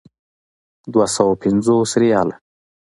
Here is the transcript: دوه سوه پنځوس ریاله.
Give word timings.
دوه 0.93 1.05
سوه 1.15 1.33
پنځوس 1.43 1.91
ریاله. 2.01 2.35